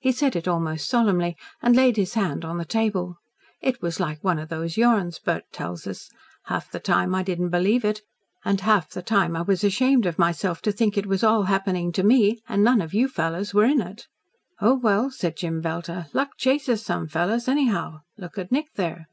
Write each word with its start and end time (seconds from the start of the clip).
He 0.00 0.12
said 0.12 0.34
it 0.34 0.48
almost 0.48 0.88
solemnly, 0.88 1.36
and 1.60 1.76
laid 1.76 1.98
his 1.98 2.14
hand 2.14 2.42
on 2.42 2.56
the 2.56 2.64
table. 2.64 3.18
"It 3.60 3.82
was 3.82 4.00
like 4.00 4.24
one 4.24 4.38
of 4.38 4.48
those 4.48 4.78
yarns 4.78 5.18
Bert 5.18 5.44
tells 5.52 5.86
us. 5.86 6.08
Half 6.44 6.70
the 6.70 6.80
time 6.80 7.14
I 7.14 7.22
didn't 7.22 7.50
believe 7.50 7.84
it, 7.84 8.00
and 8.46 8.62
half 8.62 8.88
the 8.88 9.02
time 9.02 9.36
I 9.36 9.42
was 9.42 9.62
ashamed 9.62 10.06
of 10.06 10.18
myself 10.18 10.62
to 10.62 10.72
think 10.72 10.96
it 10.96 11.04
was 11.04 11.22
all 11.22 11.42
happening 11.42 11.92
to 11.92 12.02
me 12.02 12.40
and 12.48 12.64
none 12.64 12.80
of 12.80 12.94
your 12.94 13.08
fellows 13.10 13.52
were 13.52 13.66
in 13.66 13.82
it." 13.82 14.06
"Oh, 14.58 14.74
well," 14.74 15.10
said 15.10 15.36
Jem 15.36 15.60
Belter, 15.60 16.06
"luck 16.14 16.38
chases 16.38 16.82
some 16.82 17.06
fellows, 17.06 17.46
anyhow. 17.46 18.00
Look 18.16 18.38
at 18.38 18.50
Nick, 18.50 18.72
there." 18.76 19.06